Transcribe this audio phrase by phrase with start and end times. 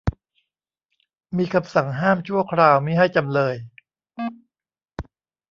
[1.37, 3.55] มีคำสั่งห้ามชั่วคราวมิให้จำเลย